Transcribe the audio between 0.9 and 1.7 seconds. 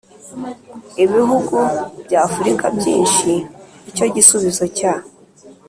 ibihugu